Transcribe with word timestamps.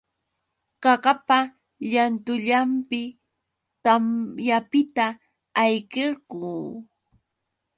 Qaqapa 0.83 1.39
llantullanpi 1.91 3.01
tamyapiqta 3.83 5.05
ayqirquu. 5.61 6.37